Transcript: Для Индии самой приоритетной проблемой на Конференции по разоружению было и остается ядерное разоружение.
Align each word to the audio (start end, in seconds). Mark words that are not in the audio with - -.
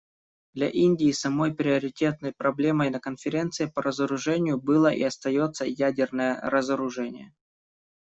Для 0.55 0.67
Индии 0.67 1.11
самой 1.11 1.53
приоритетной 1.53 2.31
проблемой 2.33 2.89
на 2.89 2.99
Конференции 2.99 3.67
по 3.67 3.83
разоружению 3.83 4.59
было 4.59 4.91
и 4.91 5.03
остается 5.03 5.63
ядерное 5.65 6.41
разоружение. 6.41 7.35